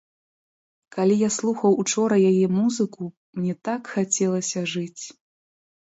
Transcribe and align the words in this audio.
Калі 0.95 1.17
я 1.19 1.29
слухаў 1.35 1.77
учора 1.85 2.15
яе 2.31 2.45
музыку, 2.57 3.03
мне 3.39 3.53
так 3.71 3.81
хацелася 3.97 4.69
жыць! 4.77 5.03